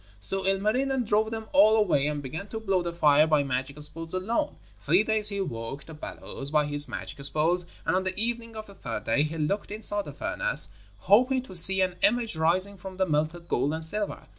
[0.19, 4.15] So Ilmarinen drove them all away and began to blow the fire by magic spells
[4.15, 4.55] alone.
[4.81, 8.65] Three days he worked the bellows by his magic spells, and on the evening of
[8.65, 10.69] the third day he looked inside the furnace,
[11.01, 14.21] hoping to see an image rising from the melted gold and silver.